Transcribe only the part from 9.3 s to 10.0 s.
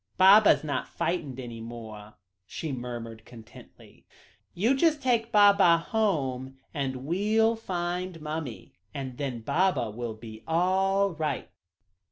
Baba